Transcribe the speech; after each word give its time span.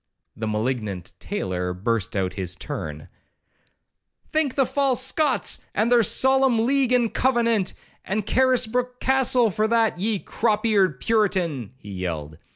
The 0.35 0.47
malignant 0.47 1.13
tailor 1.19 1.73
burst 1.73 2.15
out 2.15 2.31
in 2.31 2.37
his 2.37 2.55
turn: 2.55 3.07
'Thank 4.31 4.55
the 4.55 4.65
false 4.65 5.05
Scots, 5.05 5.61
and 5.75 5.91
their 5.91 6.01
solemn 6.01 6.65
league 6.65 6.91
and 6.91 7.13
covenant, 7.13 7.75
and 8.03 8.25
Carisbrook 8.25 8.99
Castle, 8.99 9.51
for 9.51 9.67
that, 9.67 9.99
ye 9.99 10.17
crop 10.17 10.65
eared 10.65 11.01
Puritan,' 11.01 11.75
he 11.77 11.91
yelled. 11.91 12.39